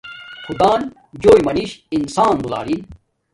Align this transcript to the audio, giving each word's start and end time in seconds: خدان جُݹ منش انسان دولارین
خدان 0.45 0.81
جُݹ 1.21 1.33
منش 1.45 1.69
انسان 1.95 2.33
دولارین 2.43 2.81